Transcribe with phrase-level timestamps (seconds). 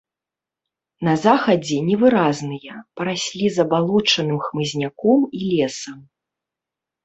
[1.07, 5.97] На захадзе невыразныя, параслі забалочаным хмызняком і лесам.